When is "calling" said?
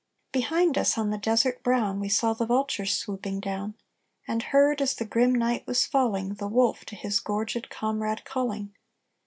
8.25-8.73